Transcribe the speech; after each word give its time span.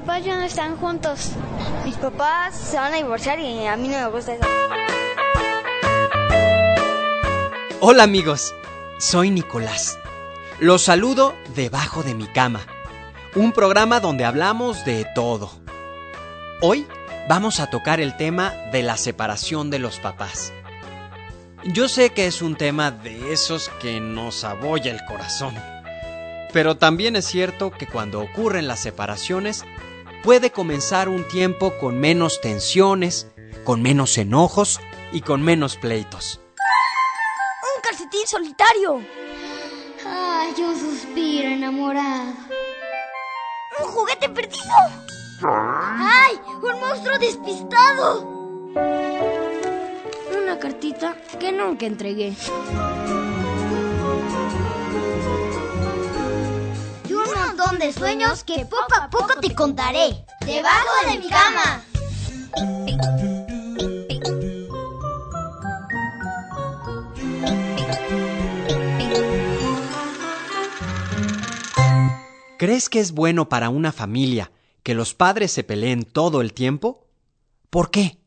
papás 0.00 0.24
ya 0.24 0.36
no 0.36 0.42
están 0.42 0.76
juntos. 0.76 1.30
Mis 1.86 1.96
papás 1.96 2.54
se 2.54 2.76
van 2.76 2.92
a 2.92 2.96
divorciar 2.96 3.40
y 3.40 3.66
a 3.66 3.76
mí 3.76 3.88
no 3.88 3.96
me 3.96 4.06
gusta 4.08 4.34
eso. 4.34 4.44
Hola 7.80 8.02
amigos, 8.02 8.54
soy 8.98 9.30
Nicolás. 9.30 9.98
Los 10.60 10.82
saludo 10.82 11.34
debajo 11.54 12.02
de 12.02 12.14
mi 12.14 12.26
cama, 12.26 12.60
un 13.34 13.52
programa 13.52 14.00
donde 14.00 14.26
hablamos 14.26 14.84
de 14.84 15.06
todo. 15.14 15.50
Hoy 16.60 16.86
vamos 17.26 17.58
a 17.58 17.70
tocar 17.70 17.98
el 17.98 18.18
tema 18.18 18.52
de 18.72 18.82
la 18.82 18.98
separación 18.98 19.70
de 19.70 19.78
los 19.78 19.98
papás. 19.98 20.52
Yo 21.64 21.88
sé 21.88 22.10
que 22.10 22.26
es 22.26 22.42
un 22.42 22.56
tema 22.56 22.90
de 22.90 23.32
esos 23.32 23.70
que 23.80 23.98
nos 24.00 24.44
abolla 24.44 24.90
el 24.90 25.02
corazón, 25.06 25.54
pero 26.56 26.78
también 26.78 27.16
es 27.16 27.26
cierto 27.26 27.70
que 27.70 27.86
cuando 27.86 28.18
ocurren 28.18 28.66
las 28.66 28.80
separaciones 28.80 29.66
puede 30.22 30.50
comenzar 30.50 31.10
un 31.10 31.28
tiempo 31.28 31.76
con 31.76 32.00
menos 32.00 32.40
tensiones, 32.40 33.26
con 33.64 33.82
menos 33.82 34.16
enojos 34.16 34.80
y 35.12 35.20
con 35.20 35.42
menos 35.42 35.76
pleitos 35.76 36.40
calcetín 37.86 38.26
solitario. 38.26 39.00
Ay, 40.04 40.54
un 40.62 40.78
suspiro 40.78 41.48
enamorado. 41.48 42.32
Un 43.80 43.86
juguete 43.86 44.28
perdido. 44.28 44.74
Ay, 45.42 46.40
un 46.62 46.80
monstruo 46.80 47.18
despistado. 47.18 48.22
Una 50.42 50.58
cartita 50.58 51.16
que 51.38 51.52
nunca 51.52 51.86
entregué. 51.86 52.34
De 57.78 57.92
sueños 57.92 58.42
que 58.42 58.64
poco 58.64 58.94
a 59.00 59.10
poco 59.10 59.38
te 59.40 59.54
contaré. 59.54 60.24
Debajo 60.46 61.10
de 61.10 61.18
mi 61.18 61.28
cama. 61.28 61.82
¿Crees 72.58 72.88
que 72.88 73.00
es 73.00 73.12
bueno 73.12 73.48
para 73.50 73.68
una 73.68 73.92
familia 73.92 74.50
que 74.82 74.94
los 74.94 75.14
padres 75.14 75.52
se 75.52 75.62
peleen 75.62 76.04
todo 76.04 76.40
el 76.40 76.54
tiempo? 76.54 77.06
¿Por 77.68 77.90
qué? 77.90 78.18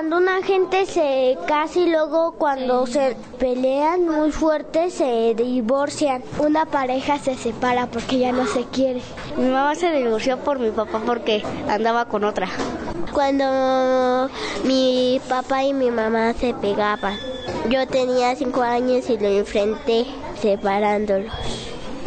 Cuando 0.00 0.16
una 0.16 0.42
gente 0.42 0.86
se 0.86 1.36
casa 1.46 1.78
y 1.78 1.90
luego 1.90 2.32
cuando 2.32 2.86
se 2.86 3.18
pelean 3.38 4.08
muy 4.08 4.32
fuerte 4.32 4.88
se 4.88 5.34
divorcian. 5.34 6.22
Una 6.38 6.64
pareja 6.64 7.18
se 7.18 7.34
separa 7.34 7.86
porque 7.86 8.18
ya 8.18 8.32
no 8.32 8.46
se 8.46 8.64
quiere. 8.64 9.02
Mi 9.36 9.50
mamá 9.50 9.74
se 9.74 9.90
divorció 9.92 10.38
por 10.38 10.58
mi 10.58 10.70
papá 10.70 11.02
porque 11.04 11.42
andaba 11.68 12.06
con 12.06 12.24
otra. 12.24 12.48
Cuando 13.12 14.30
mi 14.64 15.20
papá 15.28 15.64
y 15.64 15.74
mi 15.74 15.90
mamá 15.90 16.32
se 16.32 16.54
pegaban. 16.54 17.18
Yo 17.68 17.86
tenía 17.86 18.34
cinco 18.36 18.62
años 18.62 19.10
y 19.10 19.18
lo 19.18 19.28
enfrenté 19.28 20.06
separándolos. 20.40 21.30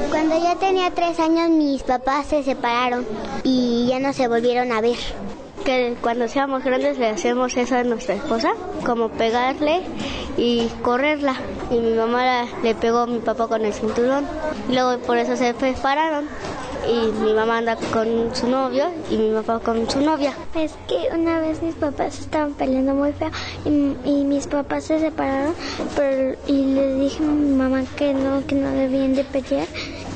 Cuando 0.09 0.35
yo 0.39 0.57
tenía 0.57 0.89
tres 0.89 1.19
años 1.19 1.51
mis 1.51 1.83
papás 1.83 2.25
se 2.25 2.41
separaron 2.41 3.05
y 3.43 3.85
ya 3.89 3.99
no 3.99 4.13
se 4.13 4.27
volvieron 4.27 4.71
a 4.71 4.81
ver. 4.81 4.97
Que 5.65 5.95
cuando 6.01 6.27
seamos 6.27 6.63
grandes 6.63 6.97
le 6.97 7.07
hacemos 7.07 7.55
eso 7.55 7.75
a 7.75 7.83
nuestra 7.83 8.15
esposa, 8.15 8.53
como 8.85 9.09
pegarle 9.09 9.81
y 10.37 10.67
correrla. 10.81 11.35
Y 11.71 11.79
mi 11.79 11.93
mamá 11.93 12.45
le 12.61 12.75
pegó 12.75 12.99
a 12.99 13.07
mi 13.07 13.19
papá 13.19 13.47
con 13.47 13.63
el 13.63 13.73
cinturón. 13.73 14.25
Luego 14.69 15.01
por 15.03 15.17
eso 15.17 15.35
se 15.37 15.53
separaron 15.53 16.27
y 16.87 17.11
mi 17.21 17.33
mamá 17.33 17.59
anda 17.59 17.75
con 17.75 18.35
su 18.35 18.47
novio 18.47 18.85
y 19.09 19.17
mi 19.17 19.33
papá 19.33 19.59
con 19.59 19.89
su 19.89 20.01
novia. 20.01 20.33
Es 20.55 20.73
que 20.87 21.15
una 21.15 21.39
vez 21.39 21.61
mis 21.61 21.75
papás 21.75 22.19
estaban 22.19 22.53
peleando 22.53 22.93
muy 22.93 23.13
feo 23.13 23.31
y, 23.65 24.23
mis 24.23 24.47
papás 24.47 24.85
se 24.85 24.99
separaron 24.99 25.53
pero, 25.95 26.37
y 26.47 26.65
le 26.73 26.95
dije 26.95 27.23
a 27.23 27.27
mi 27.27 27.55
mamá 27.55 27.83
que 27.95 28.13
no, 28.13 28.45
que 28.45 28.55
no 28.55 28.69
debían 28.71 29.15
de 29.15 29.23
pelear, 29.23 29.67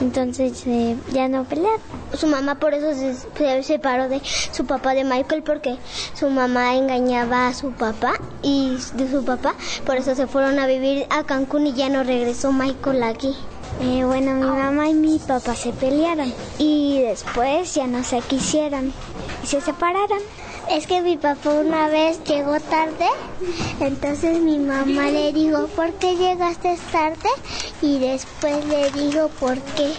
entonces 0.02 0.64
eh, 0.66 0.96
ya 1.12 1.28
no 1.28 1.44
pelear. 1.44 1.80
Su 2.14 2.28
mamá 2.28 2.56
por 2.56 2.74
eso 2.74 2.94
se, 2.94 3.64
separó 3.64 4.10
de 4.10 4.22
su 4.52 4.66
papá 4.66 4.94
de 4.94 5.04
Michael 5.04 5.44
porque 5.44 5.78
su 6.14 6.30
mamá 6.30 6.76
engañaba 6.76 7.48
a 7.48 7.54
su 7.54 7.72
papá 7.72 8.14
y 8.42 8.78
de 8.94 9.10
su 9.10 9.24
papá, 9.24 9.56
por 9.86 9.98
eso 9.98 10.16
se 10.16 10.28
fueron 10.28 10.60
a 10.60 10.68
vivir 10.68 11.06
a 11.10 11.24
Cancún 11.24 11.68
y 11.68 11.74
ya 11.74 11.90
no 11.90 12.04
regresó 12.04 12.52
Michael 12.52 13.04
aquí. 13.04 13.36
Eh, 13.82 14.04
bueno, 14.06 14.34
mi 14.34 14.46
mamá 14.46 14.90
y 14.90 14.94
mi 14.94 15.20
papá 15.20 15.54
se 15.56 15.72
pelearon 15.72 16.34
y 16.58 17.02
después 17.02 17.76
ya 17.76 17.86
no 17.86 18.04
se 18.04 18.22
quisieron 18.22 18.92
y 19.44 19.48
se 19.48 19.62
separaron. 19.62 20.20
Es 20.70 20.86
que 20.86 21.02
mi 21.02 21.18
papá 21.18 21.50
una 21.52 21.88
vez 21.88 22.22
llegó 22.26 22.60
tarde, 22.60 23.08
entonces 23.80 24.40
mi 24.40 24.60
mamá 24.60 25.10
le 25.10 25.32
dijo, 25.32 25.68
¿por 25.68 25.94
qué 25.94 26.16
llegaste 26.16 26.78
tarde? 26.92 27.30
Y 27.82 28.00
después 28.00 28.66
le 28.66 28.92
dijo, 28.92 29.30
¿por 29.40 29.58
qué? 29.60 29.94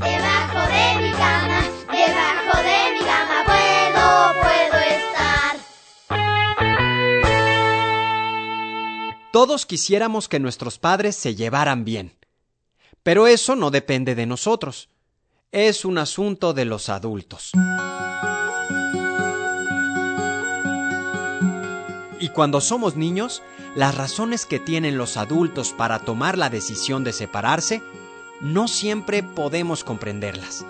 Debajo 0.00 0.60
de 0.66 1.02
mi 1.02 1.10
cama, 1.12 1.60
debajo 1.92 2.58
de 2.62 2.92
mi 2.94 3.00
cama 3.00 3.44
puedo, 3.44 4.32
puedo 4.42 4.78
estar. 4.82 5.56
Todos 9.30 9.66
quisiéramos 9.66 10.28
que 10.28 10.40
nuestros 10.40 10.78
padres 10.78 11.16
se 11.16 11.34
llevaran 11.34 11.84
bien. 11.84 12.16
Pero 13.02 13.26
eso 13.26 13.56
no 13.56 13.70
depende 13.70 14.14
de 14.14 14.26
nosotros. 14.26 14.88
Es 15.52 15.84
un 15.84 15.98
asunto 15.98 16.54
de 16.54 16.64
los 16.64 16.88
adultos. 16.88 17.52
Y 22.28 22.30
cuando 22.30 22.60
somos 22.60 22.94
niños, 22.94 23.42
las 23.74 23.94
razones 23.94 24.44
que 24.44 24.58
tienen 24.58 24.98
los 24.98 25.16
adultos 25.16 25.72
para 25.72 26.00
tomar 26.00 26.36
la 26.36 26.50
decisión 26.50 27.02
de 27.02 27.14
separarse, 27.14 27.82
no 28.42 28.68
siempre 28.68 29.22
podemos 29.22 29.82
comprenderlas. 29.82 30.66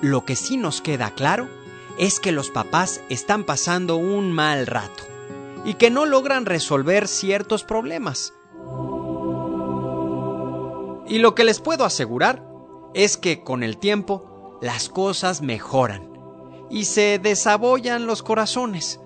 Lo 0.00 0.24
que 0.24 0.34
sí 0.34 0.56
nos 0.56 0.80
queda 0.80 1.12
claro 1.12 1.48
es 1.96 2.18
que 2.18 2.32
los 2.32 2.50
papás 2.50 3.02
están 3.08 3.44
pasando 3.44 3.98
un 3.98 4.32
mal 4.32 4.66
rato 4.66 5.04
y 5.64 5.74
que 5.74 5.90
no 5.90 6.06
logran 6.06 6.44
resolver 6.44 7.06
ciertos 7.06 7.62
problemas. 7.62 8.34
Y 11.06 11.18
lo 11.18 11.36
que 11.36 11.44
les 11.44 11.60
puedo 11.60 11.84
asegurar 11.84 12.44
es 12.94 13.16
que 13.16 13.44
con 13.44 13.62
el 13.62 13.78
tiempo 13.78 14.58
las 14.60 14.88
cosas 14.88 15.40
mejoran 15.40 16.10
y 16.68 16.86
se 16.86 17.20
desabollan 17.20 18.06
los 18.06 18.24
corazones. 18.24 18.98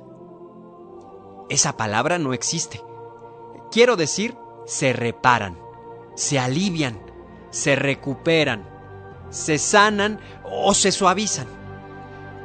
Esa 1.49 1.77
palabra 1.77 2.19
no 2.19 2.33
existe. 2.33 2.83
Quiero 3.71 3.97
decir, 3.97 4.37
se 4.67 4.93
reparan, 4.93 5.59
se 6.17 6.39
alivian, 6.39 7.01
se 7.51 7.77
recuperan, 7.77 8.69
se 9.31 9.59
sanan 9.59 10.21
o 10.45 10.75
se 10.75 10.91
suavizan. 10.91 11.47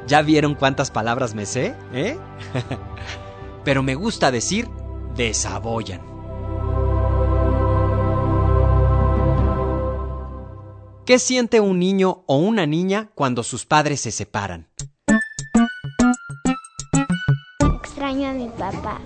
¿Ya 0.06 0.22
vieron 0.22 0.54
cuántas 0.54 0.90
palabras 0.90 1.34
me 1.34 1.46
sé? 1.46 1.74
¿Eh? 1.92 2.18
pero 3.64 3.82
me 3.82 3.94
gusta 3.94 4.30
decir 4.30 4.68
desabollan. 5.16 6.00
¿Qué 11.04 11.18
siente 11.18 11.58
un 11.60 11.80
niño 11.80 12.22
o 12.26 12.36
una 12.36 12.66
niña 12.66 13.10
cuando 13.14 13.42
sus 13.42 13.66
padres 13.66 14.00
se 14.00 14.12
separan? 14.12 14.68
Extraño 18.12 18.28
a 18.28 18.34
mi 18.34 18.48
papá. 18.50 19.00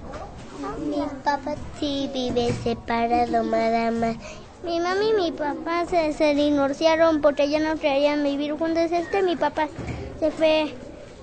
Mi 0.79 1.01
papá 1.23 1.55
sí 1.79 2.11
vive 2.13 2.53
separado, 2.53 3.45
madama. 3.45 4.17
Mi 4.65 4.81
mamá 4.81 5.05
y 5.05 5.13
mi 5.13 5.31
papá 5.31 5.87
se, 5.87 6.13
se 6.13 6.35
divorciaron 6.35 7.21
porque 7.21 7.49
ya 7.49 7.61
no 7.61 7.79
querían 7.79 8.25
vivir 8.25 8.51
juntos. 8.59 8.91
Este 8.91 9.23
mi 9.23 9.37
papá 9.37 9.69
se 10.19 10.33
fue 10.33 10.75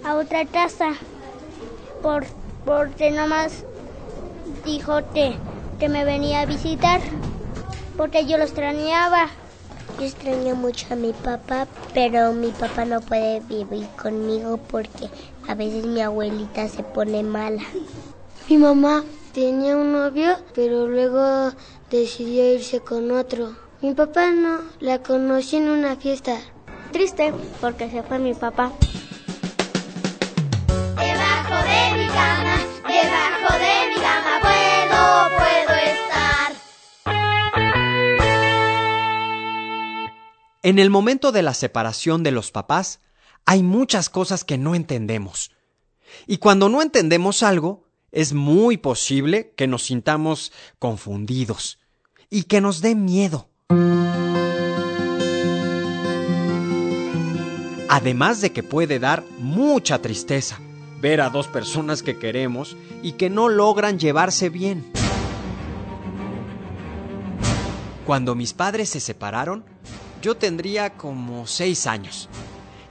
a 0.05 0.15
otra 0.15 0.45
casa 0.45 0.91
por 2.01 2.25
porque 2.63 3.11
nomás 3.11 3.65
dijo 4.63 4.99
que, 5.13 5.35
que 5.77 5.89
me 5.89 6.05
venía 6.05 6.39
a 6.39 6.45
visitar, 6.45 7.01
porque 7.97 8.25
yo 8.25 8.37
lo 8.37 8.45
extrañaba. 8.45 9.27
Yo 9.99 10.05
extraño 10.05 10.55
mucho 10.55 10.93
a 10.93 10.95
mi 10.95 11.11
papá, 11.11 11.67
pero 11.93 12.31
mi 12.31 12.51
papá 12.51 12.85
no 12.85 13.01
puede 13.01 13.41
vivir 13.41 13.89
conmigo 14.01 14.55
porque 14.55 15.09
a 15.47 15.55
veces 15.55 15.85
mi 15.85 16.01
abuelita 16.01 16.67
se 16.67 16.83
pone 16.83 17.23
mala. 17.23 17.63
Mi 18.49 18.57
mamá 18.57 19.03
tenía 19.33 19.75
un 19.75 19.93
novio, 19.93 20.37
pero 20.53 20.87
luego 20.87 21.51
decidió 21.89 22.53
irse 22.53 22.79
con 22.81 23.11
otro. 23.11 23.55
Mi 23.81 23.93
papá 23.93 24.31
no, 24.31 24.59
la 24.79 24.99
conocí 24.99 25.57
en 25.57 25.69
una 25.69 25.95
fiesta. 25.95 26.37
Triste 26.91 27.33
porque 27.59 27.89
se 27.89 28.03
fue 28.03 28.19
mi 28.19 28.33
papá. 28.33 28.71
Debajo 30.95 31.55
de 31.63 31.97
mi 31.97 32.07
cama 32.07 32.57
puedo, 34.41 35.37
puedo 35.37 35.73
estar. 35.79 36.53
En 40.61 40.79
el 40.79 40.89
momento 40.89 41.31
de 41.31 41.41
la 41.41 41.53
separación 41.53 42.23
de 42.23 42.31
los 42.31 42.51
papás, 42.51 42.99
hay 43.45 43.63
muchas 43.63 44.09
cosas 44.09 44.43
que 44.43 44.57
no 44.57 44.75
entendemos. 44.75 45.51
Y 46.27 46.37
cuando 46.37 46.69
no 46.69 46.81
entendemos 46.81 47.43
algo, 47.43 47.87
es 48.11 48.33
muy 48.33 48.77
posible 48.77 49.53
que 49.55 49.67
nos 49.67 49.83
sintamos 49.83 50.51
confundidos 50.79 51.79
y 52.29 52.43
que 52.43 52.61
nos 52.61 52.81
dé 52.81 52.95
miedo. 52.95 53.49
Además 57.89 58.41
de 58.41 58.51
que 58.51 58.63
puede 58.63 58.99
dar 58.99 59.23
mucha 59.39 59.99
tristeza 59.99 60.59
ver 61.01 61.19
a 61.21 61.29
dos 61.29 61.47
personas 61.47 62.01
que 62.01 62.17
queremos 62.17 62.77
y 63.01 63.13
que 63.13 63.29
no 63.29 63.49
logran 63.49 63.99
llevarse 63.99 64.49
bien. 64.49 64.89
Cuando 68.05 68.35
mis 68.35 68.53
padres 68.53 68.89
se 68.89 68.99
separaron, 68.99 69.65
yo 70.21 70.37
tendría 70.37 70.91
como 70.95 71.45
seis 71.45 71.87
años 71.87 72.29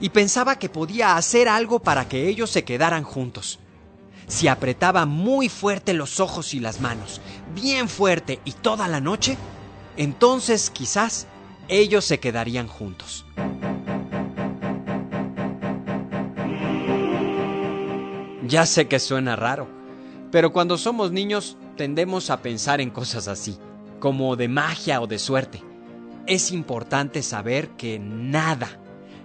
y 0.03 0.09
pensaba 0.09 0.59
que 0.59 0.67
podía 0.67 1.15
hacer 1.15 1.47
algo 1.47 1.79
para 1.79 2.09
que 2.09 2.27
ellos 2.27 2.49
se 2.49 2.65
quedaran 2.65 3.05
juntos. 3.05 3.59
Si 4.27 4.49
apretaba 4.49 5.05
muy 5.05 5.47
fuerte 5.47 5.93
los 5.93 6.19
ojos 6.19 6.53
y 6.53 6.59
las 6.59 6.81
manos, 6.81 7.21
bien 7.55 7.87
fuerte 7.87 8.41
y 8.43 8.51
toda 8.51 8.89
la 8.89 8.99
noche, 8.99 9.37
entonces 9.95 10.69
quizás 10.71 11.25
ellos 11.69 12.03
se 12.03 12.19
quedarían 12.19 12.67
juntos. 12.67 13.25
Ya 18.45 18.65
sé 18.65 18.89
que 18.89 18.99
suena 18.99 19.37
raro, 19.37 19.69
pero 20.33 20.51
cuando 20.51 20.77
somos 20.77 21.13
niños 21.13 21.55
tendemos 21.77 22.29
a 22.29 22.41
pensar 22.41 22.81
en 22.81 22.89
cosas 22.89 23.29
así, 23.29 23.57
como 24.01 24.35
de 24.35 24.49
magia 24.49 24.99
o 24.99 25.07
de 25.07 25.17
suerte. 25.17 25.63
Es 26.27 26.51
importante 26.51 27.23
saber 27.23 27.69
que 27.77 27.99
nada, 27.99 28.82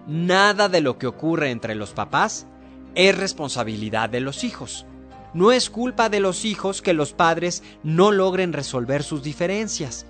nada 0.08 0.68
de 0.68 0.80
lo 0.80 0.98
que 0.98 1.06
ocurre 1.06 1.50
entre 1.50 1.74
los 1.76 1.90
papás 1.90 2.46
es 2.94 3.16
responsabilidad 3.16 4.08
de 4.08 4.20
los 4.20 4.42
hijos. 4.42 4.86
No 5.34 5.52
es 5.52 5.70
culpa 5.70 6.08
de 6.08 6.18
los 6.18 6.44
hijos 6.44 6.82
que 6.82 6.94
los 6.94 7.12
padres 7.12 7.62
no 7.84 8.10
logren 8.10 8.52
resolver 8.52 9.02
sus 9.02 9.22
diferencias, 9.22 10.06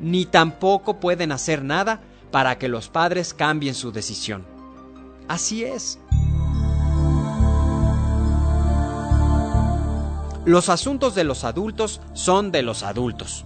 ni 0.00 0.24
tampoco 0.24 0.98
pueden 0.98 1.30
hacer 1.30 1.62
nada 1.62 2.00
para 2.32 2.58
que 2.58 2.68
los 2.68 2.88
padres 2.88 3.34
cambien 3.34 3.74
su 3.74 3.92
decisión. 3.92 4.44
Así 5.28 5.64
es. 5.64 6.00
Los 10.46 10.68
asuntos 10.68 11.14
de 11.14 11.24
los 11.24 11.44
adultos 11.44 12.00
son 12.14 12.50
de 12.50 12.62
los 12.62 12.82
adultos. 12.82 13.44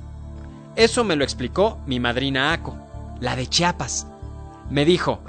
Eso 0.76 1.04
me 1.04 1.16
lo 1.16 1.24
explicó 1.24 1.80
mi 1.86 2.00
madrina 2.00 2.52
Aco, 2.52 2.76
la 3.20 3.36
de 3.36 3.46
Chiapas. 3.48 4.06
Me 4.70 4.84
dijo, 4.84 5.20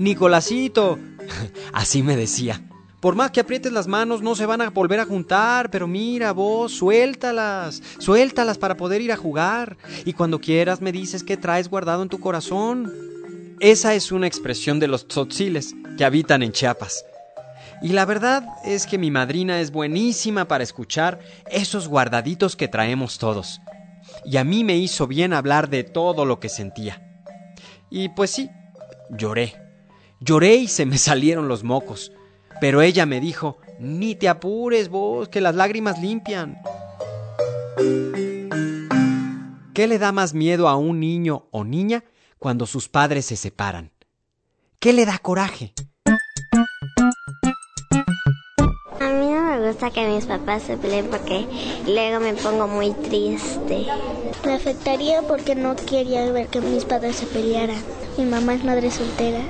Nicolásito, 0.00 0.98
así 1.74 2.02
me 2.02 2.16
decía, 2.16 2.62
por 3.00 3.16
más 3.16 3.30
que 3.32 3.40
aprietes 3.40 3.70
las 3.70 3.86
manos 3.86 4.22
no 4.22 4.34
se 4.34 4.46
van 4.46 4.62
a 4.62 4.70
volver 4.70 4.98
a 4.98 5.04
juntar, 5.04 5.70
pero 5.70 5.86
mira 5.86 6.32
vos, 6.32 6.72
suéltalas, 6.72 7.82
suéltalas 7.98 8.56
para 8.56 8.78
poder 8.78 9.02
ir 9.02 9.12
a 9.12 9.18
jugar. 9.18 9.76
Y 10.06 10.14
cuando 10.14 10.40
quieras 10.40 10.80
me 10.80 10.90
dices 10.90 11.22
qué 11.22 11.36
traes 11.36 11.68
guardado 11.68 12.02
en 12.02 12.08
tu 12.08 12.18
corazón. 12.18 12.90
Esa 13.60 13.94
es 13.94 14.10
una 14.10 14.26
expresión 14.26 14.80
de 14.80 14.88
los 14.88 15.06
tzotziles 15.06 15.74
que 15.98 16.04
habitan 16.06 16.42
en 16.42 16.52
Chiapas. 16.52 17.04
Y 17.82 17.90
la 17.90 18.06
verdad 18.06 18.46
es 18.64 18.86
que 18.86 18.96
mi 18.96 19.10
madrina 19.10 19.60
es 19.60 19.70
buenísima 19.70 20.48
para 20.48 20.64
escuchar 20.64 21.20
esos 21.50 21.88
guardaditos 21.88 22.56
que 22.56 22.68
traemos 22.68 23.18
todos. 23.18 23.60
Y 24.24 24.38
a 24.38 24.44
mí 24.44 24.64
me 24.64 24.78
hizo 24.78 25.06
bien 25.06 25.34
hablar 25.34 25.68
de 25.68 25.84
todo 25.84 26.24
lo 26.24 26.40
que 26.40 26.48
sentía. 26.48 27.02
Y 27.90 28.08
pues 28.10 28.30
sí, 28.30 28.48
lloré. 29.10 29.69
Lloré 30.20 30.56
y 30.56 30.68
se 30.68 30.86
me 30.86 30.98
salieron 30.98 31.48
los 31.48 31.64
mocos. 31.64 32.12
Pero 32.60 32.82
ella 32.82 33.06
me 33.06 33.20
dijo, 33.20 33.58
ni 33.78 34.14
te 34.14 34.28
apures 34.28 34.88
vos, 34.88 35.28
que 35.28 35.40
las 35.40 35.54
lágrimas 35.54 36.00
limpian. 36.00 36.58
¿Qué 39.72 39.86
le 39.86 39.98
da 39.98 40.12
más 40.12 40.34
miedo 40.34 40.68
a 40.68 40.76
un 40.76 41.00
niño 41.00 41.46
o 41.50 41.64
niña 41.64 42.04
cuando 42.38 42.66
sus 42.66 42.88
padres 42.88 43.24
se 43.26 43.36
separan? 43.36 43.92
¿Qué 44.78 44.92
le 44.92 45.06
da 45.06 45.18
coraje? 45.18 45.72
gusta 49.70 49.90
que 49.90 50.06
mis 50.08 50.26
papás 50.26 50.62
se 50.62 50.76
peleen 50.76 51.06
porque 51.06 51.46
luego 51.86 52.20
me 52.20 52.34
pongo 52.34 52.66
muy 52.66 52.90
triste. 52.90 53.86
Me 54.44 54.54
afectaría 54.54 55.22
porque 55.22 55.54
no 55.54 55.76
quería 55.76 56.30
ver 56.32 56.48
que 56.48 56.60
mis 56.60 56.84
padres 56.84 57.16
se 57.16 57.26
pelearan. 57.26 57.80
Mi 58.16 58.24
mamá 58.24 58.54
es 58.54 58.64
madre 58.64 58.90
soltera. 58.90 59.40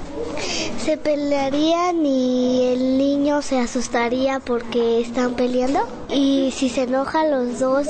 Se 0.78 0.96
pelearían 0.96 2.04
y 2.04 2.64
el 2.72 2.98
niño 2.98 3.42
se 3.42 3.58
asustaría 3.58 4.40
porque 4.40 5.00
están 5.00 5.34
peleando. 5.34 5.80
Y 6.08 6.52
si 6.56 6.68
se 6.68 6.82
enojan 6.82 7.30
los 7.30 7.60
dos, 7.60 7.86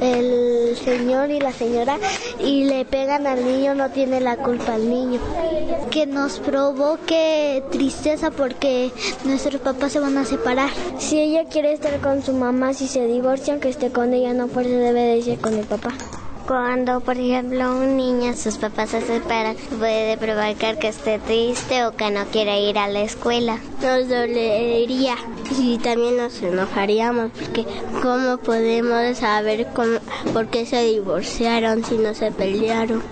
el 0.00 0.76
señor 0.82 1.30
y 1.30 1.40
la 1.40 1.52
señora, 1.52 1.98
y 2.38 2.64
le 2.64 2.84
pegan 2.84 3.26
al 3.26 3.44
niño, 3.44 3.74
no 3.74 3.90
tiene 3.90 4.20
la 4.20 4.36
culpa 4.36 4.76
el 4.76 4.88
niño. 4.88 5.20
Que 5.90 6.06
nos 6.06 6.38
provoque 6.38 7.62
tristeza 7.70 8.30
porque 8.30 8.90
nuestros 9.24 9.60
papás 9.60 9.92
se 9.92 10.00
van 10.00 10.16
a 10.16 10.24
separar. 10.24 10.70
Si 10.98 11.18
ella 11.18 11.44
quiere 11.44 11.72
estar 11.72 12.00
con 12.00 12.22
su 12.22 12.32
mamá, 12.32 12.72
si 12.72 12.88
se 12.88 13.06
divorcian, 13.06 13.60
que 13.60 13.68
esté 13.68 13.90
con 13.90 14.14
ella, 14.14 14.32
no 14.32 14.48
por 14.48 14.62
eso 14.62 14.76
debe 14.76 15.00
de 15.00 15.16
irse 15.18 15.36
con 15.36 15.54
el 15.54 15.66
papá. 15.66 15.92
Cuando, 16.52 17.00
por 17.00 17.16
ejemplo, 17.16 17.74
un 17.74 17.96
niño, 17.96 18.34
sus 18.34 18.58
papás 18.58 18.90
se 18.90 19.00
separan, 19.00 19.56
puede 19.78 20.18
provocar 20.18 20.78
que 20.78 20.88
esté 20.88 21.18
triste 21.18 21.86
o 21.86 21.96
que 21.96 22.10
no 22.10 22.26
quiera 22.26 22.58
ir 22.58 22.76
a 22.76 22.88
la 22.88 23.00
escuela. 23.00 23.58
Nos 23.80 24.06
dolería 24.06 25.16
y 25.58 25.78
también 25.78 26.18
nos 26.18 26.42
enojaríamos 26.42 27.30
porque 27.32 27.64
¿cómo 28.02 28.36
podemos 28.36 29.16
saber 29.16 29.66
cómo, 29.74 29.98
por 30.34 30.48
qué 30.48 30.66
se 30.66 30.84
divorciaron 30.84 31.82
si 31.86 31.96
no 31.96 32.12
se 32.12 32.30
pelearon? 32.30 33.02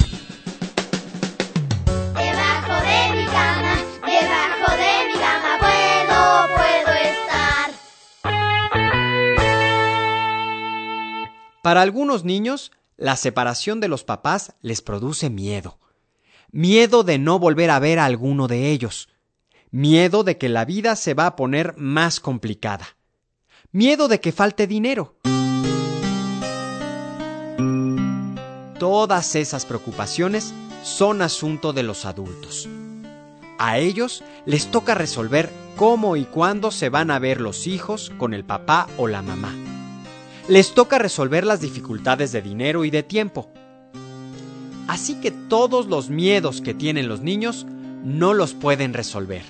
Debajo 2.14 2.74
de 2.84 3.16
mi 3.16 3.24
cama, 3.24 3.74
debajo 4.04 4.70
de 4.76 5.06
mi 5.08 5.14
cama 5.18 5.56
puedo, 5.60 6.46
puedo 6.58 6.92
estar. 6.94 7.70
Para 11.62 11.80
algunos 11.80 12.24
niños, 12.24 12.70
la 13.00 13.16
separación 13.16 13.80
de 13.80 13.88
los 13.88 14.04
papás 14.04 14.52
les 14.60 14.82
produce 14.82 15.30
miedo. 15.30 15.78
Miedo 16.52 17.02
de 17.02 17.18
no 17.18 17.38
volver 17.38 17.70
a 17.70 17.78
ver 17.78 17.98
a 17.98 18.04
alguno 18.04 18.46
de 18.46 18.70
ellos. 18.70 19.08
Miedo 19.70 20.22
de 20.22 20.36
que 20.36 20.50
la 20.50 20.66
vida 20.66 20.94
se 20.96 21.14
va 21.14 21.26
a 21.26 21.34
poner 21.34 21.74
más 21.78 22.20
complicada. 22.20 22.96
Miedo 23.72 24.06
de 24.06 24.20
que 24.20 24.32
falte 24.32 24.66
dinero. 24.66 25.16
Todas 28.78 29.34
esas 29.34 29.64
preocupaciones 29.64 30.52
son 30.82 31.22
asunto 31.22 31.72
de 31.72 31.82
los 31.82 32.04
adultos. 32.04 32.68
A 33.58 33.78
ellos 33.78 34.22
les 34.44 34.70
toca 34.70 34.94
resolver 34.94 35.50
cómo 35.76 36.16
y 36.16 36.26
cuándo 36.26 36.70
se 36.70 36.90
van 36.90 37.10
a 37.10 37.18
ver 37.18 37.40
los 37.40 37.66
hijos 37.66 38.12
con 38.18 38.34
el 38.34 38.44
papá 38.44 38.88
o 38.98 39.06
la 39.06 39.22
mamá 39.22 39.54
les 40.50 40.74
toca 40.74 40.98
resolver 40.98 41.46
las 41.46 41.60
dificultades 41.60 42.32
de 42.32 42.42
dinero 42.42 42.84
y 42.84 42.90
de 42.90 43.04
tiempo. 43.04 43.48
Así 44.88 45.20
que 45.20 45.30
todos 45.30 45.86
los 45.86 46.10
miedos 46.10 46.60
que 46.60 46.74
tienen 46.74 47.08
los 47.08 47.20
niños 47.20 47.68
no 48.02 48.34
los 48.34 48.54
pueden 48.54 48.92
resolver. 48.92 49.44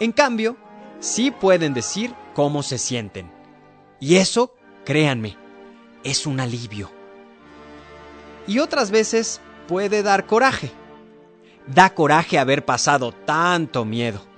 En 0.00 0.12
cambio, 0.12 0.58
sí 0.98 1.30
pueden 1.30 1.72
decir 1.72 2.12
cómo 2.34 2.62
se 2.62 2.76
sienten. 2.76 3.32
Y 4.00 4.16
eso, 4.16 4.54
créanme, 4.84 5.38
es 6.04 6.26
un 6.26 6.40
alivio. 6.40 6.90
Y 8.46 8.58
otras 8.58 8.90
veces 8.90 9.40
puede 9.66 10.02
dar 10.02 10.26
coraje. 10.26 10.72
Da 11.66 11.94
coraje 11.94 12.38
haber 12.38 12.66
pasado 12.66 13.12
tanto 13.12 13.86
miedo 13.86 14.29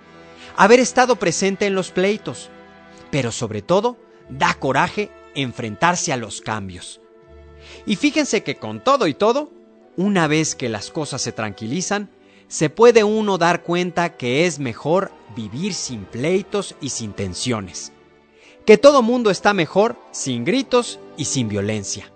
haber 0.57 0.81
estado 0.81 1.17
presente 1.17 1.67
en 1.67 1.75
los 1.75 1.91
pleitos, 1.91 2.51
pero 3.11 3.33
sobre 3.33 3.63
todo 3.63 3.97
da 4.29 4.55
coraje 4.55 5.11
enfrentarse 5.35 6.13
a 6.13 6.17
los 6.17 6.41
cambios. 6.41 7.01
Y 7.87 7.97
fíjense 7.97 8.43
que 8.43 8.57
con 8.57 8.83
todo 8.83 9.07
y 9.07 9.15
todo, 9.15 9.51
una 9.97 10.27
vez 10.27 10.55
que 10.55 10.69
las 10.69 10.91
cosas 10.91 11.23
se 11.23 11.33
tranquilizan, 11.33 12.11
se 12.49 12.71
puede 12.71 13.03
uno 13.05 13.39
dar 13.39 13.63
cuenta 13.63 14.17
que 14.17 14.47
es 14.47 14.59
mejor 14.59 15.11
vivir 15.35 15.75
sin 15.75 16.05
pleitos 16.05 16.75
y 16.81 16.91
sin 16.91 17.13
tensiones, 17.13 17.93
que 18.67 18.77
todo 18.77 19.03
mundo 19.03 19.31
está 19.31 19.55
mejor 19.55 19.97
sin 20.11 20.45
gritos 20.45 21.01
y 21.17 21.25
sin 21.25 21.49
violencia. 21.49 22.13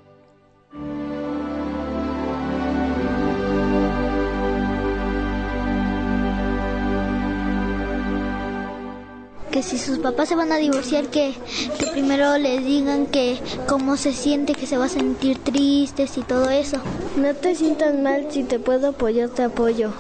Que 9.57 9.63
si 9.63 9.79
sus 9.79 10.01
papás 10.01 10.29
se 10.29 10.35
van 10.35 10.53
a 10.53 10.59
divorciar, 10.59 11.07
que, 11.07 11.33
que 11.79 11.87
primero 11.87 12.37
les 12.37 12.63
digan 12.63 13.07
que 13.07 13.39
cómo 13.67 13.97
se 13.97 14.13
siente, 14.13 14.53
que 14.53 14.67
se 14.67 14.77
va 14.77 14.85
a 14.85 14.91
sentir 14.91 15.43
tristes 15.43 16.19
y 16.19 16.21
todo 16.21 16.51
eso. 16.51 16.77
No 17.17 17.35
te 17.35 17.55
sientas 17.55 17.95
mal, 17.95 18.27
si 18.29 18.45
te 18.45 18.59
puedo 18.59 18.89
apoyar, 18.89 19.31
te 19.31 19.45
apoyo. 19.45 19.93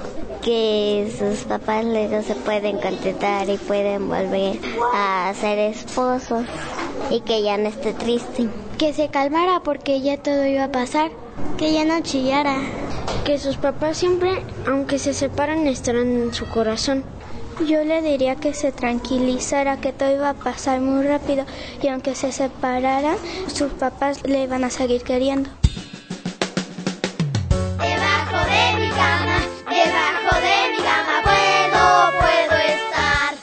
Que 0.43 1.11
sus 1.19 1.45
papás 1.45 1.87
luego 1.87 2.23
se 2.23 2.35
pueden 2.35 2.77
contentar 2.77 3.49
y 3.49 3.57
pueden 3.57 4.11
volver 4.11 4.59
a 4.93 5.33
ser 5.41 5.59
esposos 5.59 6.45
y 7.11 7.21
que 7.21 7.43
ya 7.43 7.57
no 7.57 7.71
esté 7.71 7.95
triste. 7.95 8.51
Que 8.77 8.93
se 8.93 9.09
calmara 9.09 9.61
porque 9.61 10.03
ya 10.03 10.19
todo 10.19 10.45
iba 10.45 10.65
a 10.65 10.71
pasar. 10.71 11.11
Que 11.57 11.73
ya 11.73 11.87
no 11.87 12.03
chillara. 12.03 12.59
Que 13.25 13.39
sus 13.39 13.57
papás 13.57 13.97
siempre, 13.97 14.43
aunque 14.67 14.99
se 14.99 15.15
separan, 15.15 15.67
estarán 15.67 16.09
en 16.09 16.35
su 16.35 16.45
corazón. 16.45 17.05
Yo 17.65 17.83
le 17.85 18.03
diría 18.03 18.37
que 18.37 18.53
se 18.53 18.71
tranquilizara, 18.71 19.81
que 19.81 19.93
todo 19.93 20.15
iba 20.15 20.29
a 20.29 20.35
pasar 20.35 20.81
muy 20.81 21.07
rápido 21.07 21.47
y 21.83 21.89
aunque 21.89 22.15
se 22.15 22.31
separaran, 22.31 23.17
sus 23.47 23.73
papás 23.73 24.23
le 24.25 24.43
iban 24.43 24.63
a 24.63 24.69
seguir 24.69 25.03
queriendo. 25.03 25.49
Debajo 27.79 28.37
de 28.45 28.79
mi 28.79 28.91
cama, 28.91 29.39
debajo 29.71 30.37
de 30.37 30.71
mi 30.71 30.79
cama 30.85 31.23
puedo, 31.25 32.13
puedo 32.21 32.61
estar. 32.61 33.35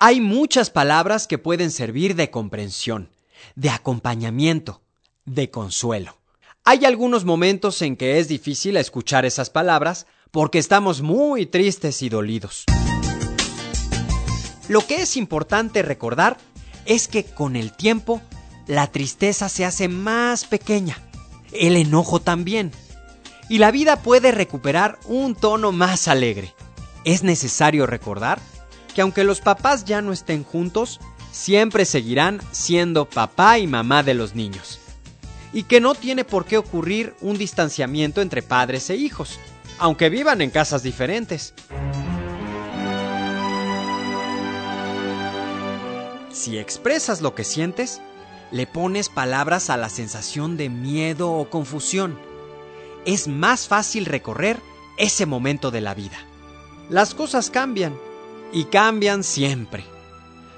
Hay 0.00 0.20
muchas 0.20 0.70
palabras 0.70 1.28
que 1.28 1.38
pueden 1.38 1.70
servir 1.70 2.16
de 2.16 2.30
comprensión, 2.30 3.10
de 3.54 3.70
acompañamiento, 3.70 4.82
de 5.24 5.50
consuelo. 5.50 6.16
Hay 6.64 6.84
algunos 6.84 7.24
momentos 7.24 7.80
en 7.82 7.96
que 7.96 8.18
es 8.18 8.26
difícil 8.26 8.76
escuchar 8.76 9.24
esas 9.24 9.50
palabras 9.50 10.06
porque 10.32 10.58
estamos 10.58 11.02
muy 11.02 11.46
tristes 11.46 12.02
y 12.02 12.08
dolidos. 12.08 12.64
Lo 14.66 14.80
que 14.84 15.02
es 15.02 15.16
importante 15.16 15.82
recordar 15.82 16.38
es 16.86 17.06
que 17.06 17.24
con 17.24 17.54
el 17.54 17.72
tiempo 17.72 18.22
la 18.66 18.86
tristeza 18.86 19.48
se 19.48 19.66
hace 19.66 19.88
más 19.88 20.46
pequeña, 20.46 20.96
el 21.52 21.76
enojo 21.76 22.20
también, 22.20 22.72
y 23.50 23.58
la 23.58 23.70
vida 23.70 24.02
puede 24.02 24.32
recuperar 24.32 24.98
un 25.04 25.34
tono 25.34 25.70
más 25.70 26.08
alegre. 26.08 26.54
Es 27.04 27.22
necesario 27.22 27.86
recordar 27.86 28.40
que 28.94 29.02
aunque 29.02 29.24
los 29.24 29.40
papás 29.40 29.84
ya 29.84 30.00
no 30.00 30.12
estén 30.12 30.44
juntos, 30.44 30.98
siempre 31.30 31.84
seguirán 31.84 32.40
siendo 32.52 33.04
papá 33.04 33.58
y 33.58 33.66
mamá 33.66 34.02
de 34.02 34.14
los 34.14 34.34
niños 34.34 34.78
y 35.52 35.64
que 35.64 35.80
no 35.80 35.94
tiene 35.94 36.24
por 36.24 36.46
qué 36.46 36.56
ocurrir 36.56 37.14
un 37.20 37.36
distanciamiento 37.36 38.22
entre 38.22 38.42
padres 38.42 38.88
e 38.90 38.96
hijos, 38.96 39.38
aunque 39.82 40.10
vivan 40.10 40.40
en 40.42 40.50
casas 40.50 40.84
diferentes. 40.84 41.54
Si 46.30 46.56
expresas 46.56 47.20
lo 47.20 47.34
que 47.34 47.42
sientes, 47.42 48.00
le 48.52 48.68
pones 48.68 49.08
palabras 49.08 49.70
a 49.70 49.76
la 49.76 49.88
sensación 49.88 50.56
de 50.56 50.68
miedo 50.68 51.32
o 51.32 51.50
confusión. 51.50 52.16
Es 53.06 53.26
más 53.26 53.66
fácil 53.66 54.04
recorrer 54.04 54.60
ese 54.98 55.26
momento 55.26 55.72
de 55.72 55.80
la 55.80 55.94
vida. 55.94 56.18
Las 56.88 57.12
cosas 57.12 57.50
cambian 57.50 57.98
y 58.52 58.66
cambian 58.66 59.24
siempre. 59.24 59.84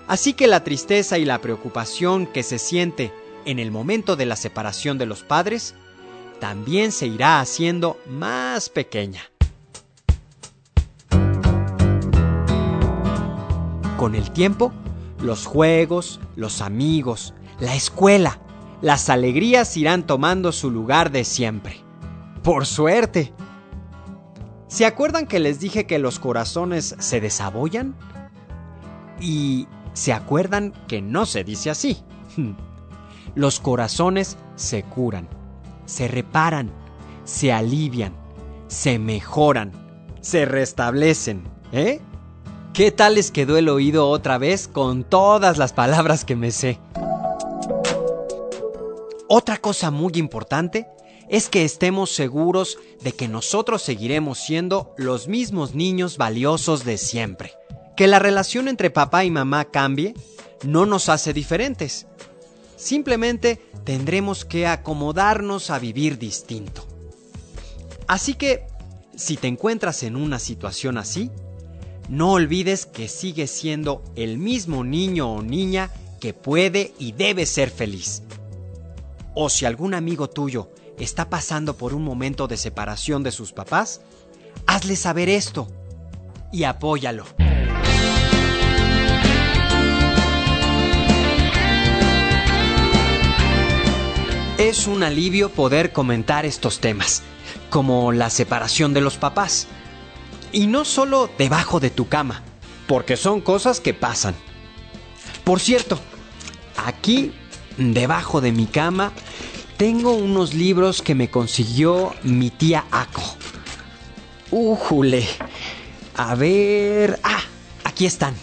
Así 0.06 0.34
que 0.34 0.48
la 0.48 0.64
tristeza 0.64 1.16
y 1.16 1.24
la 1.24 1.40
preocupación 1.40 2.26
que 2.26 2.42
se 2.42 2.58
siente 2.58 3.10
en 3.46 3.58
el 3.58 3.70
momento 3.70 4.16
de 4.16 4.26
la 4.26 4.36
separación 4.36 4.98
de 4.98 5.06
los 5.06 5.22
padres, 5.22 5.74
también 6.40 6.92
se 6.92 7.06
irá 7.06 7.40
haciendo 7.40 7.98
más 8.08 8.68
pequeña. 8.68 9.22
Con 13.96 14.14
el 14.14 14.30
tiempo, 14.32 14.72
los 15.20 15.46
juegos, 15.46 16.20
los 16.36 16.60
amigos, 16.60 17.34
la 17.58 17.74
escuela, 17.74 18.38
las 18.82 19.08
alegrías 19.08 19.76
irán 19.76 20.06
tomando 20.06 20.52
su 20.52 20.70
lugar 20.70 21.10
de 21.10 21.24
siempre. 21.24 21.80
Por 22.42 22.66
suerte. 22.66 23.32
¿Se 24.66 24.84
acuerdan 24.84 25.26
que 25.26 25.38
les 25.38 25.60
dije 25.60 25.86
que 25.86 25.98
los 25.98 26.18
corazones 26.18 26.96
se 26.98 27.20
desabollan? 27.20 27.94
Y 29.20 29.68
se 29.94 30.12
acuerdan 30.12 30.72
que 30.88 31.00
no 31.00 31.24
se 31.24 31.44
dice 31.44 31.70
así. 31.70 32.02
Los 33.34 33.60
corazones 33.60 34.36
se 34.56 34.82
curan, 34.82 35.28
se 35.86 36.08
reparan, 36.08 36.70
se 37.24 37.52
alivian, 37.52 38.14
se 38.68 38.98
mejoran, 38.98 39.72
se 40.20 40.44
restablecen, 40.44 41.44
¿eh? 41.72 42.00
¿Qué 42.72 42.90
tal 42.90 43.14
les 43.14 43.30
quedó 43.30 43.56
el 43.56 43.68
oído 43.68 44.08
otra 44.08 44.36
vez 44.36 44.66
con 44.66 45.04
todas 45.04 45.58
las 45.58 45.72
palabras 45.72 46.24
que 46.24 46.34
me 46.34 46.50
sé? 46.50 46.80
Otra 49.28 49.58
cosa 49.58 49.90
muy 49.90 50.12
importante 50.16 50.88
es 51.28 51.48
que 51.48 51.64
estemos 51.64 52.10
seguros 52.10 52.78
de 53.02 53.12
que 53.12 53.28
nosotros 53.28 53.82
seguiremos 53.82 54.38
siendo 54.38 54.94
los 54.96 55.28
mismos 55.28 55.74
niños 55.74 56.18
valiosos 56.18 56.84
de 56.84 56.98
siempre. 56.98 57.52
Que 57.96 58.08
la 58.08 58.18
relación 58.18 58.68
entre 58.68 58.90
papá 58.90 59.24
y 59.24 59.30
mamá 59.30 59.66
cambie 59.66 60.14
no 60.64 60.84
nos 60.84 61.08
hace 61.08 61.32
diferentes. 61.32 62.06
Simplemente 62.76 63.60
tendremos 63.84 64.44
que 64.44 64.66
acomodarnos 64.66 65.70
a 65.70 65.78
vivir 65.78 66.18
distinto. 66.18 66.86
Así 68.06 68.34
que, 68.34 68.66
si 69.16 69.36
te 69.36 69.48
encuentras 69.48 70.02
en 70.02 70.16
una 70.16 70.38
situación 70.38 70.98
así, 70.98 71.30
no 72.08 72.32
olvides 72.32 72.84
que 72.86 73.08
sigues 73.08 73.50
siendo 73.50 74.02
el 74.16 74.38
mismo 74.38 74.84
niño 74.84 75.32
o 75.32 75.42
niña 75.42 75.90
que 76.20 76.34
puede 76.34 76.92
y 76.98 77.12
debe 77.12 77.46
ser 77.46 77.70
feliz. 77.70 78.22
O 79.34 79.48
si 79.48 79.64
algún 79.64 79.94
amigo 79.94 80.28
tuyo 80.28 80.70
está 80.98 81.30
pasando 81.30 81.76
por 81.76 81.94
un 81.94 82.04
momento 82.04 82.46
de 82.46 82.56
separación 82.56 83.22
de 83.22 83.32
sus 83.32 83.52
papás, 83.52 84.00
hazle 84.66 84.96
saber 84.96 85.28
esto 85.28 85.66
y 86.52 86.64
apóyalo. 86.64 87.24
Es 94.58 94.86
un 94.86 95.02
alivio 95.02 95.50
poder 95.50 95.92
comentar 95.92 96.46
estos 96.46 96.78
temas, 96.78 97.22
como 97.70 98.12
la 98.12 98.30
separación 98.30 98.94
de 98.94 99.00
los 99.00 99.16
papás. 99.16 99.66
Y 100.52 100.68
no 100.68 100.84
solo 100.84 101.28
debajo 101.36 101.80
de 101.80 101.90
tu 101.90 102.06
cama, 102.06 102.42
porque 102.86 103.16
son 103.16 103.40
cosas 103.40 103.80
que 103.80 103.94
pasan. 103.94 104.36
Por 105.42 105.58
cierto, 105.58 105.98
aquí, 106.76 107.32
debajo 107.78 108.40
de 108.40 108.52
mi 108.52 108.66
cama, 108.66 109.12
tengo 109.76 110.12
unos 110.12 110.54
libros 110.54 111.02
que 111.02 111.16
me 111.16 111.30
consiguió 111.30 112.14
mi 112.22 112.50
tía 112.50 112.84
Ako. 112.92 113.36
¡Újule! 114.52 115.26
A 116.14 116.36
ver... 116.36 117.18
Ah, 117.24 117.42
aquí 117.82 118.06
están. 118.06 118.36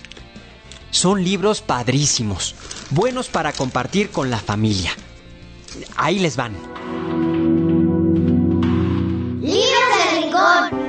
Son 0.89 1.23
libros 1.23 1.61
padrísimos, 1.61 2.55
buenos 2.89 3.29
para 3.29 3.53
compartir 3.53 4.09
con 4.09 4.29
la 4.29 4.39
familia. 4.39 4.91
Ahí 5.95 6.19
les 6.19 6.35
van. 6.35 6.53
Libros 9.41 9.87
del 9.97 10.23
Rincón. 10.23 10.81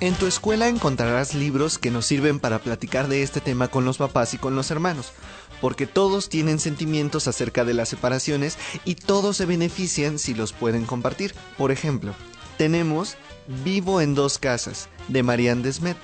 En 0.00 0.14
tu 0.14 0.26
escuela 0.26 0.68
encontrarás 0.68 1.34
libros 1.34 1.78
que 1.78 1.90
nos 1.90 2.06
sirven 2.06 2.38
para 2.38 2.60
platicar 2.60 3.08
de 3.08 3.22
este 3.22 3.40
tema 3.40 3.66
con 3.68 3.84
los 3.84 3.98
papás 3.98 4.34
y 4.34 4.38
con 4.38 4.54
los 4.54 4.70
hermanos, 4.70 5.12
porque 5.60 5.86
todos 5.86 6.28
tienen 6.28 6.60
sentimientos 6.60 7.26
acerca 7.26 7.64
de 7.64 7.74
las 7.74 7.88
separaciones 7.88 8.56
y 8.84 8.94
todos 8.94 9.36
se 9.36 9.46
benefician 9.46 10.20
si 10.20 10.32
los 10.34 10.52
pueden 10.52 10.84
compartir. 10.84 11.34
Por 11.58 11.72
ejemplo, 11.72 12.14
tenemos 12.56 13.16
Vivo 13.64 14.00
en 14.00 14.16
dos 14.16 14.38
casas, 14.38 14.88
de 15.06 15.22
Marianne 15.22 15.62
Desmet. 15.62 15.96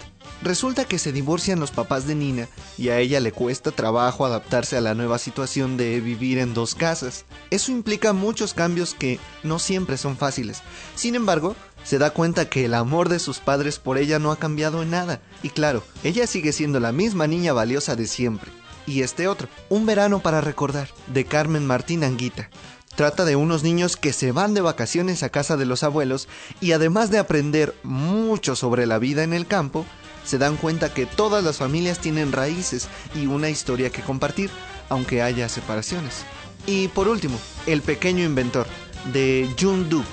Resulta 0.42 0.84
que 0.84 0.98
se 0.98 1.12
divorcian 1.12 1.58
los 1.58 1.72
papás 1.72 2.06
de 2.06 2.14
Nina 2.14 2.48
y 2.78 2.88
a 2.88 2.98
ella 2.98 3.20
le 3.20 3.32
cuesta 3.32 3.70
trabajo 3.70 4.24
adaptarse 4.24 4.76
a 4.76 4.80
la 4.80 4.94
nueva 4.94 5.18
situación 5.18 5.76
de 5.76 6.00
vivir 6.00 6.38
en 6.38 6.54
dos 6.54 6.74
casas. 6.74 7.24
Eso 7.50 7.72
implica 7.72 8.12
muchos 8.12 8.54
cambios 8.54 8.94
que 8.94 9.18
no 9.42 9.58
siempre 9.58 9.96
son 9.96 10.16
fáciles. 10.16 10.62
Sin 10.94 11.14
embargo, 11.14 11.56
se 11.84 11.98
da 11.98 12.10
cuenta 12.10 12.48
que 12.48 12.64
el 12.64 12.74
amor 12.74 13.08
de 13.08 13.18
sus 13.18 13.38
padres 13.38 13.78
por 13.78 13.98
ella 13.98 14.18
no 14.18 14.30
ha 14.30 14.36
cambiado 14.36 14.82
en 14.82 14.90
nada. 14.90 15.20
Y 15.42 15.50
claro, 15.50 15.82
ella 16.04 16.26
sigue 16.26 16.52
siendo 16.52 16.78
la 16.80 16.92
misma 16.92 17.26
niña 17.26 17.52
valiosa 17.52 17.96
de 17.96 18.06
siempre. 18.06 18.50
Y 18.86 19.02
este 19.02 19.28
otro, 19.28 19.48
Un 19.68 19.86
verano 19.86 20.20
para 20.20 20.40
recordar, 20.40 20.88
de 21.06 21.24
Carmen 21.24 21.66
Martín 21.66 22.02
Anguita. 22.02 22.50
Trata 22.94 23.24
de 23.24 23.36
unos 23.36 23.62
niños 23.62 23.96
que 23.96 24.12
se 24.12 24.32
van 24.32 24.52
de 24.52 24.60
vacaciones 24.60 25.22
a 25.22 25.30
casa 25.30 25.56
de 25.56 25.64
los 25.64 25.82
abuelos 25.82 26.28
y 26.60 26.72
además 26.72 27.10
de 27.10 27.18
aprender 27.18 27.74
mucho 27.82 28.54
sobre 28.54 28.86
la 28.86 28.98
vida 28.98 29.22
en 29.22 29.32
el 29.32 29.46
campo, 29.46 29.86
se 30.24 30.38
dan 30.38 30.56
cuenta 30.56 30.92
que 30.92 31.06
todas 31.06 31.42
las 31.42 31.56
familias 31.56 31.98
tienen 31.98 32.32
raíces 32.32 32.88
y 33.14 33.26
una 33.26 33.48
historia 33.48 33.90
que 33.90 34.02
compartir, 34.02 34.50
aunque 34.90 35.22
haya 35.22 35.48
separaciones. 35.48 36.24
Y 36.66 36.88
por 36.88 37.08
último, 37.08 37.38
El 37.66 37.80
pequeño 37.80 38.24
inventor, 38.24 38.66
de 39.12 39.48
Jun 39.58 39.88
Duk. 39.88 40.06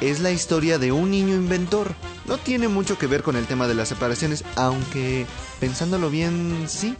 Es 0.00 0.20
la 0.20 0.30
historia 0.30 0.78
de 0.78 0.92
un 0.92 1.10
niño 1.10 1.34
inventor. 1.34 1.94
No 2.26 2.36
tiene 2.36 2.68
mucho 2.68 2.98
que 2.98 3.06
ver 3.06 3.22
con 3.22 3.34
el 3.36 3.46
tema 3.46 3.66
de 3.66 3.74
las 3.74 3.88
separaciones, 3.88 4.44
aunque 4.56 5.24
pensándolo 5.58 6.10
bien, 6.10 6.66
sí. 6.68 6.96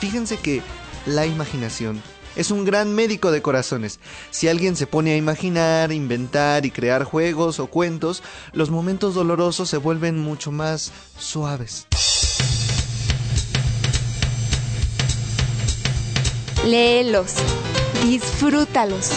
Fíjense 0.00 0.38
que 0.38 0.62
la 1.04 1.26
imaginación 1.26 2.02
es 2.38 2.52
un 2.52 2.64
gran 2.64 2.94
médico 2.94 3.32
de 3.32 3.42
corazones. 3.42 3.98
Si 4.30 4.46
alguien 4.46 4.76
se 4.76 4.86
pone 4.86 5.12
a 5.12 5.16
imaginar, 5.16 5.90
inventar 5.90 6.64
y 6.64 6.70
crear 6.70 7.02
juegos 7.02 7.58
o 7.58 7.66
cuentos, 7.66 8.22
los 8.52 8.70
momentos 8.70 9.14
dolorosos 9.14 9.68
se 9.68 9.76
vuelven 9.76 10.18
mucho 10.18 10.52
más 10.52 10.92
suaves. 11.18 11.88
Léelos, 16.64 17.34
disfrútalos, 18.04 19.10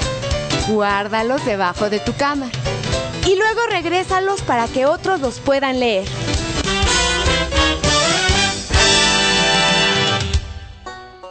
guárdalos 0.67 1.45
debajo 1.45 1.91
de 1.91 1.99
tu 1.99 2.13
cama 2.13 2.49
y 3.27 3.35
luego 3.35 3.61
regrésalos 3.69 4.41
para 4.41 4.67
que 4.67 4.87
otros 4.87 5.21
los 5.21 5.39
puedan 5.39 5.79
leer. 5.79 6.07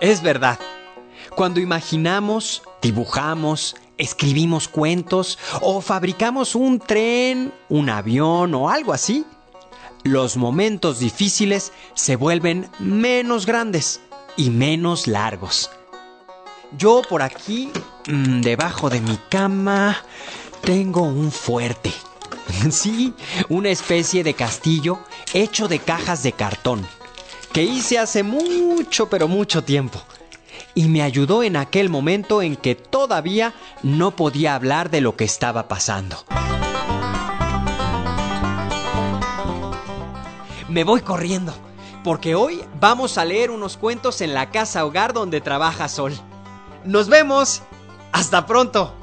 Es 0.00 0.22
verdad. 0.22 0.58
Cuando 1.40 1.58
imaginamos, 1.58 2.62
dibujamos, 2.82 3.74
escribimos 3.96 4.68
cuentos 4.68 5.38
o 5.62 5.80
fabricamos 5.80 6.54
un 6.54 6.78
tren, 6.78 7.50
un 7.70 7.88
avión 7.88 8.54
o 8.54 8.68
algo 8.68 8.92
así, 8.92 9.24
los 10.02 10.36
momentos 10.36 10.98
difíciles 10.98 11.72
se 11.94 12.16
vuelven 12.16 12.68
menos 12.78 13.46
grandes 13.46 14.02
y 14.36 14.50
menos 14.50 15.06
largos. 15.06 15.70
Yo 16.76 17.00
por 17.08 17.22
aquí, 17.22 17.70
mm, 18.06 18.42
debajo 18.42 18.90
de 18.90 19.00
mi 19.00 19.16
cama, 19.30 19.96
tengo 20.60 21.04
un 21.04 21.32
fuerte. 21.32 21.90
Sí, 22.70 23.14
una 23.48 23.70
especie 23.70 24.22
de 24.24 24.34
castillo 24.34 24.98
hecho 25.32 25.68
de 25.68 25.78
cajas 25.78 26.22
de 26.22 26.32
cartón, 26.32 26.86
que 27.54 27.62
hice 27.62 27.98
hace 27.98 28.24
mucho, 28.24 29.08
pero 29.08 29.26
mucho 29.26 29.64
tiempo. 29.64 30.02
Y 30.74 30.88
me 30.88 31.02
ayudó 31.02 31.42
en 31.42 31.56
aquel 31.56 31.88
momento 31.88 32.42
en 32.42 32.56
que 32.56 32.74
todavía 32.74 33.54
no 33.82 34.12
podía 34.12 34.54
hablar 34.54 34.90
de 34.90 35.00
lo 35.00 35.16
que 35.16 35.24
estaba 35.24 35.68
pasando. 35.68 36.24
Me 40.68 40.84
voy 40.84 41.00
corriendo, 41.00 41.52
porque 42.04 42.36
hoy 42.36 42.62
vamos 42.78 43.18
a 43.18 43.24
leer 43.24 43.50
unos 43.50 43.76
cuentos 43.76 44.20
en 44.20 44.34
la 44.34 44.50
casa 44.50 44.84
hogar 44.84 45.12
donde 45.12 45.40
trabaja 45.40 45.88
Sol. 45.88 46.12
¡Nos 46.84 47.08
vemos! 47.08 47.62
¡Hasta 48.12 48.46
pronto! 48.46 48.94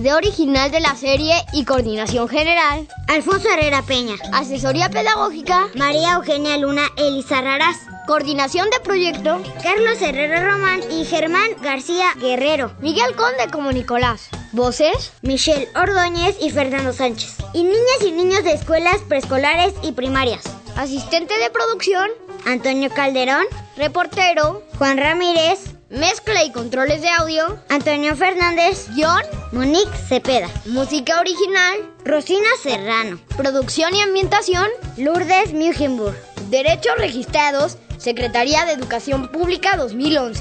Idea 0.00 0.16
original 0.16 0.70
de 0.70 0.80
la 0.80 0.96
serie 0.96 1.34
y 1.52 1.66
coordinación 1.66 2.26
general. 2.26 2.88
Alfonso 3.06 3.50
Herrera 3.50 3.82
Peña. 3.82 4.14
Asesoría 4.32 4.88
pedagógica. 4.88 5.68
María 5.74 6.14
Eugenia 6.14 6.56
Luna 6.56 6.88
Elisa 6.96 7.42
Raraz. 7.42 7.76
Coordinación 8.06 8.70
de 8.70 8.80
proyecto. 8.80 9.42
Carlos 9.62 10.00
Herrera 10.00 10.50
Román 10.50 10.80
y 10.90 11.04
Germán 11.04 11.50
García 11.60 12.14
Guerrero. 12.18 12.72
Miguel 12.80 13.14
Conde 13.14 13.50
como 13.52 13.72
Nicolás. 13.72 14.30
Voces. 14.52 15.12
Michelle 15.20 15.68
Ordóñez 15.74 16.34
y 16.40 16.48
Fernando 16.48 16.94
Sánchez. 16.94 17.36
Y 17.52 17.62
niñas 17.62 18.00
y 18.02 18.12
niños 18.12 18.42
de 18.42 18.52
escuelas 18.52 19.02
preescolares 19.06 19.74
y 19.82 19.92
primarias. 19.92 20.44
Asistente 20.76 21.36
de 21.38 21.50
producción. 21.50 22.08
Antonio 22.46 22.88
Calderón. 22.88 23.44
Reportero. 23.76 24.62
Juan 24.78 24.96
Ramírez. 24.96 25.74
Mezcla 25.90 26.44
y 26.44 26.52
controles 26.52 27.02
de 27.02 27.08
audio. 27.08 27.58
Antonio 27.68 28.14
Fernández. 28.14 28.86
Guión. 28.94 29.22
Monique 29.50 29.90
Cepeda. 30.08 30.48
Música 30.66 31.18
original. 31.18 31.78
Rosina 32.04 32.46
Serrano. 32.62 33.18
Producción 33.36 33.96
y 33.96 34.00
ambientación. 34.00 34.68
Lourdes 34.96 35.52
Mugenburg. 35.52 36.16
Derechos 36.48 36.92
registrados. 36.96 37.76
Secretaría 37.98 38.64
de 38.66 38.72
Educación 38.74 39.32
Pública 39.32 39.76
2011. 39.76 40.40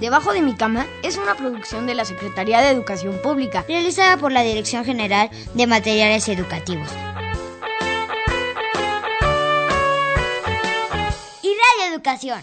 Debajo 0.00 0.32
de 0.32 0.42
mi 0.42 0.54
cama 0.54 0.86
es 1.02 1.16
una 1.16 1.34
producción 1.34 1.86
de 1.86 1.96
la 1.96 2.04
Secretaría 2.04 2.60
de 2.60 2.70
Educación 2.70 3.18
Pública, 3.20 3.64
realizada 3.66 4.16
por 4.16 4.30
la 4.30 4.42
Dirección 4.42 4.84
General 4.84 5.28
de 5.54 5.66
Materiales 5.66 6.28
Educativos. 6.28 6.88
Educación. 11.92 12.42